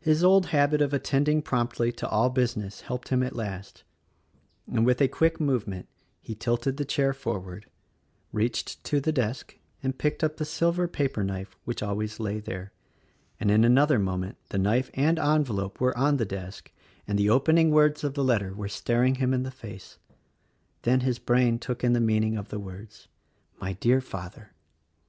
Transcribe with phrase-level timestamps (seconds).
[0.00, 3.84] His old habit of attending promptly to all business helped him at last,
[4.66, 5.86] and, with a quick movement,
[6.20, 7.66] 'he tilted the chair forward—
[8.32, 12.72] reached to the desk and picked up the silver paperknife which always lay there,—
[13.38, 16.72] and in another moment the knife and envelope were on the desk
[17.06, 19.98] and the opening words of the letter were staring him in the face.
[20.82, 23.06] Then his brain took in the mean ing of the words
[23.60, 24.50] "My Dear Father!"